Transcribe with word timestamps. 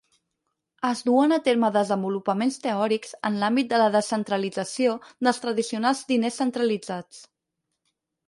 Es 0.87 1.01
duen 1.07 1.33
a 1.35 1.37
terme 1.47 1.67
desenvolupaments 1.75 2.55
teòrics 2.63 3.11
en 3.29 3.37
l'àmbit 3.43 3.69
de 3.73 3.81
la 3.83 3.91
descentralització 3.97 4.95
dels 5.27 5.41
tradicionals 5.45 6.01
diners 6.13 6.39
centralitzats. 6.45 7.21